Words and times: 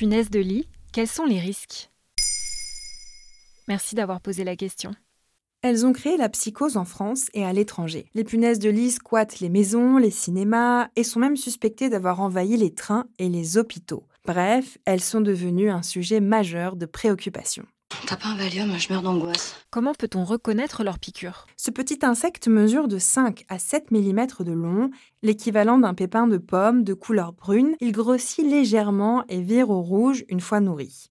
Punaise 0.00 0.30
de 0.30 0.40
lit, 0.40 0.66
quels 0.94 1.06
sont 1.06 1.26
les 1.26 1.38
risques? 1.38 1.90
Merci 3.68 3.94
d'avoir 3.94 4.22
posé 4.22 4.44
la 4.44 4.56
question. 4.56 4.92
Elles 5.60 5.84
ont 5.84 5.92
créé 5.92 6.16
la 6.16 6.30
psychose 6.30 6.78
en 6.78 6.86
France 6.86 7.26
et 7.34 7.44
à 7.44 7.52
l'étranger. 7.52 8.08
Les 8.14 8.24
punaises 8.24 8.60
de 8.60 8.70
lit 8.70 8.92
squattent 8.92 9.40
les 9.40 9.50
maisons, 9.50 9.98
les 9.98 10.10
cinémas 10.10 10.88
et 10.96 11.04
sont 11.04 11.20
même 11.20 11.36
suspectées 11.36 11.90
d'avoir 11.90 12.22
envahi 12.22 12.56
les 12.56 12.72
trains 12.72 13.08
et 13.18 13.28
les 13.28 13.58
hôpitaux. 13.58 14.06
Bref, 14.24 14.78
elles 14.86 15.02
sont 15.02 15.20
devenues 15.20 15.68
un 15.68 15.82
sujet 15.82 16.20
majeur 16.20 16.76
de 16.76 16.86
préoccupation. 16.86 17.66
T'as 18.10 18.16
pas 18.16 18.30
un 18.30 18.36
Valium, 18.36 18.76
je 18.76 18.92
meurs 18.92 19.02
d'angoisse. 19.02 19.54
Comment 19.70 19.94
peut-on 19.94 20.24
reconnaître 20.24 20.82
leur 20.82 20.98
piqûre? 20.98 21.46
Ce 21.56 21.70
petit 21.70 22.00
insecte 22.02 22.48
mesure 22.48 22.88
de 22.88 22.98
5 22.98 23.44
à 23.48 23.60
7 23.60 23.92
mm 23.92 24.26
de 24.40 24.50
long, 24.50 24.90
l'équivalent 25.22 25.78
d'un 25.78 25.94
pépin 25.94 26.26
de 26.26 26.36
pomme 26.36 26.82
de 26.82 26.92
couleur 26.92 27.32
brune. 27.32 27.76
Il 27.80 27.92
grossit 27.92 28.44
légèrement 28.44 29.24
et 29.28 29.40
vire 29.40 29.70
au 29.70 29.80
rouge 29.80 30.24
une 30.28 30.40
fois 30.40 30.58
nourri. 30.58 31.08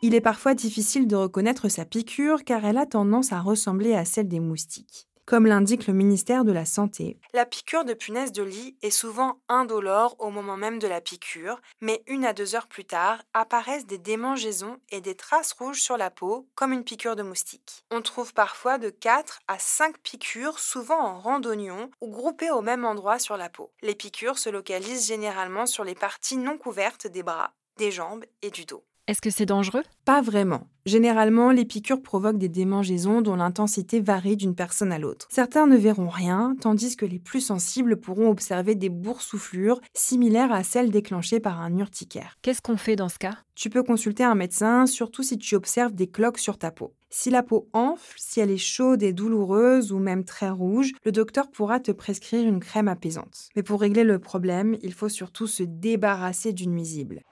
Il 0.00 0.14
est 0.14 0.22
parfois 0.22 0.54
difficile 0.54 1.06
de 1.06 1.16
reconnaître 1.16 1.68
sa 1.68 1.84
piqûre 1.84 2.44
car 2.44 2.64
elle 2.64 2.78
a 2.78 2.86
tendance 2.86 3.32
à 3.32 3.40
ressembler 3.40 3.94
à 3.94 4.06
celle 4.06 4.28
des 4.28 4.40
moustiques. 4.40 5.08
Comme 5.26 5.46
l'indique 5.46 5.86
le 5.86 5.94
ministère 5.94 6.44
de 6.44 6.52
la 6.52 6.66
Santé, 6.66 7.18
la 7.32 7.46
piqûre 7.46 7.86
de 7.86 7.94
punaise 7.94 8.30
de 8.30 8.42
lit 8.42 8.76
est 8.82 8.90
souvent 8.90 9.40
indolore 9.48 10.16
au 10.18 10.28
moment 10.28 10.58
même 10.58 10.78
de 10.78 10.86
la 10.86 11.00
piqûre, 11.00 11.62
mais 11.80 12.02
une 12.06 12.26
à 12.26 12.34
deux 12.34 12.54
heures 12.54 12.66
plus 12.66 12.84
tard 12.84 13.22
apparaissent 13.32 13.86
des 13.86 13.96
démangeaisons 13.96 14.76
et 14.90 15.00
des 15.00 15.14
traces 15.14 15.54
rouges 15.54 15.80
sur 15.80 15.96
la 15.96 16.10
peau, 16.10 16.46
comme 16.54 16.74
une 16.74 16.84
piqûre 16.84 17.16
de 17.16 17.22
moustique. 17.22 17.86
On 17.90 18.02
trouve 18.02 18.34
parfois 18.34 18.76
de 18.76 18.90
4 18.90 19.40
à 19.48 19.58
5 19.58 19.96
piqûres, 20.00 20.58
souvent 20.58 21.00
en 21.00 21.18
rang 21.18 21.40
d'oignon 21.40 21.90
ou 22.02 22.10
groupées 22.10 22.50
au 22.50 22.60
même 22.60 22.84
endroit 22.84 23.18
sur 23.18 23.38
la 23.38 23.48
peau. 23.48 23.72
Les 23.80 23.94
piqûres 23.94 24.36
se 24.36 24.50
localisent 24.50 25.06
généralement 25.06 25.64
sur 25.64 25.84
les 25.84 25.94
parties 25.94 26.36
non 26.36 26.58
couvertes 26.58 27.06
des 27.06 27.22
bras, 27.22 27.54
des 27.78 27.90
jambes 27.90 28.26
et 28.42 28.50
du 28.50 28.66
dos. 28.66 28.84
Est-ce 29.06 29.20
que 29.20 29.28
c'est 29.28 29.44
dangereux? 29.44 29.82
Pas 30.06 30.22
vraiment. 30.22 30.66
Généralement, 30.86 31.50
les 31.50 31.66
piqûres 31.66 32.00
provoquent 32.00 32.38
des 32.38 32.48
démangeaisons 32.48 33.20
dont 33.20 33.36
l'intensité 33.36 34.00
varie 34.00 34.36
d'une 34.36 34.54
personne 34.54 34.92
à 34.92 34.98
l'autre. 34.98 35.28
Certains 35.30 35.66
ne 35.66 35.76
verront 35.76 36.08
rien, 36.08 36.56
tandis 36.58 36.96
que 36.96 37.04
les 37.04 37.18
plus 37.18 37.42
sensibles 37.42 37.98
pourront 37.98 38.30
observer 38.30 38.74
des 38.74 38.88
boursouflures 38.88 39.80
similaires 39.92 40.52
à 40.52 40.62
celles 40.62 40.90
déclenchées 40.90 41.40
par 41.40 41.60
un 41.60 41.76
urticaire. 41.76 42.38
Qu'est-ce 42.40 42.62
qu'on 42.62 42.78
fait 42.78 42.96
dans 42.96 43.10
ce 43.10 43.18
cas? 43.18 43.36
Tu 43.54 43.68
peux 43.68 43.82
consulter 43.82 44.24
un 44.24 44.34
médecin, 44.34 44.86
surtout 44.86 45.22
si 45.22 45.36
tu 45.38 45.54
observes 45.54 45.94
des 45.94 46.08
cloques 46.08 46.38
sur 46.38 46.58
ta 46.58 46.70
peau. 46.70 46.94
Si 47.08 47.30
la 47.30 47.44
peau 47.44 47.68
enfle, 47.72 48.16
si 48.16 48.40
elle 48.40 48.50
est 48.50 48.56
chaude 48.56 49.04
et 49.04 49.12
douloureuse 49.12 49.92
ou 49.92 50.00
même 50.00 50.24
très 50.24 50.50
rouge, 50.50 50.90
le 51.04 51.12
docteur 51.12 51.48
pourra 51.48 51.78
te 51.78 51.92
prescrire 51.92 52.44
une 52.44 52.58
crème 52.58 52.88
apaisante. 52.88 53.50
Mais 53.54 53.62
pour 53.62 53.80
régler 53.80 54.02
le 54.02 54.18
problème, 54.18 54.76
il 54.82 54.92
faut 54.92 55.08
surtout 55.08 55.46
se 55.46 55.62
débarrasser 55.62 56.52
du 56.52 56.66
nuisible. 56.66 57.22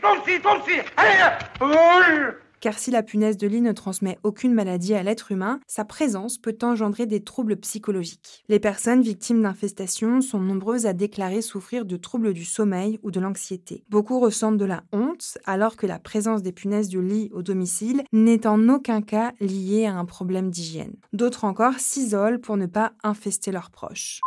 Toi 0.00 0.12
aussi 0.56 0.80
Allez 0.96 2.34
car 2.64 2.78
si 2.78 2.90
la 2.90 3.02
punaise 3.02 3.36
de 3.36 3.46
lit 3.46 3.60
ne 3.60 3.72
transmet 3.72 4.18
aucune 4.22 4.54
maladie 4.54 4.94
à 4.94 5.02
l'être 5.02 5.30
humain, 5.30 5.60
sa 5.66 5.84
présence 5.84 6.38
peut 6.38 6.56
engendrer 6.62 7.04
des 7.04 7.22
troubles 7.22 7.58
psychologiques. 7.58 8.42
Les 8.48 8.58
personnes 8.58 9.02
victimes 9.02 9.42
d'infestations 9.42 10.22
sont 10.22 10.40
nombreuses 10.40 10.86
à 10.86 10.94
déclarer 10.94 11.42
souffrir 11.42 11.84
de 11.84 11.98
troubles 11.98 12.32
du 12.32 12.46
sommeil 12.46 12.98
ou 13.02 13.10
de 13.10 13.20
l'anxiété. 13.20 13.84
Beaucoup 13.90 14.18
ressentent 14.18 14.56
de 14.56 14.64
la 14.64 14.82
honte, 14.92 15.36
alors 15.44 15.76
que 15.76 15.86
la 15.86 15.98
présence 15.98 16.40
des 16.40 16.52
punaises 16.52 16.88
de 16.88 17.00
lit 17.00 17.28
au 17.34 17.42
domicile 17.42 18.02
n'est 18.14 18.46
en 18.46 18.70
aucun 18.70 19.02
cas 19.02 19.32
liée 19.40 19.84
à 19.84 19.98
un 19.98 20.06
problème 20.06 20.50
d'hygiène. 20.50 20.96
D'autres 21.12 21.44
encore 21.44 21.78
s'isolent 21.78 22.40
pour 22.40 22.56
ne 22.56 22.64
pas 22.64 22.94
infester 23.02 23.52
leurs 23.52 23.70
proches 23.70 24.22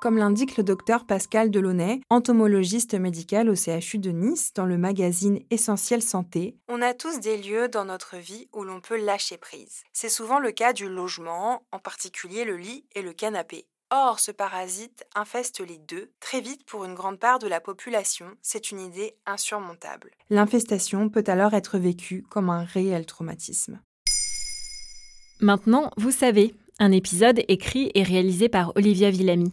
comme 0.00 0.18
l'indique 0.18 0.56
le 0.56 0.62
docteur 0.62 1.04
Pascal 1.04 1.50
Delaunay, 1.50 2.00
entomologiste 2.10 2.94
médical 2.94 3.48
au 3.48 3.54
CHU 3.54 3.98
de 3.98 4.10
Nice, 4.10 4.52
dans 4.54 4.66
le 4.66 4.78
magazine 4.78 5.40
Essentiel 5.50 6.02
Santé. 6.02 6.56
On 6.68 6.82
a 6.82 6.94
tous 6.94 7.20
des 7.20 7.36
lieux 7.36 7.68
dans 7.68 7.84
notre 7.84 8.16
vie 8.16 8.48
où 8.52 8.64
l'on 8.64 8.80
peut 8.80 9.02
lâcher 9.02 9.36
prise. 9.36 9.82
C'est 9.92 10.08
souvent 10.08 10.38
le 10.38 10.52
cas 10.52 10.72
du 10.72 10.88
logement, 10.88 11.62
en 11.72 11.78
particulier 11.78 12.44
le 12.44 12.56
lit 12.56 12.84
et 12.94 13.02
le 13.02 13.12
canapé. 13.12 13.66
Or, 13.90 14.18
ce 14.18 14.32
parasite 14.32 15.06
infeste 15.14 15.60
les 15.60 15.78
deux. 15.78 16.10
Très 16.18 16.40
vite, 16.40 16.64
pour 16.66 16.84
une 16.84 16.94
grande 16.94 17.20
part 17.20 17.38
de 17.38 17.46
la 17.46 17.60
population, 17.60 18.26
c'est 18.42 18.72
une 18.72 18.80
idée 18.80 19.16
insurmontable. 19.26 20.10
L'infestation 20.28 21.08
peut 21.08 21.24
alors 21.28 21.54
être 21.54 21.78
vécue 21.78 22.24
comme 22.28 22.50
un 22.50 22.64
réel 22.64 23.06
traumatisme. 23.06 23.80
Maintenant, 25.40 25.92
vous 25.96 26.10
savez, 26.10 26.54
un 26.80 26.90
épisode 26.90 27.42
écrit 27.46 27.92
et 27.94 28.02
réalisé 28.02 28.48
par 28.48 28.72
Olivia 28.74 29.10
Villamy. 29.10 29.52